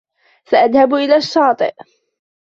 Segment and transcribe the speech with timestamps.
[0.45, 1.73] ساذهب إلى الشاطئ.